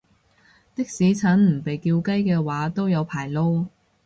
[0.73, 3.67] 的士陳唔被叫雞嘅話都有排撈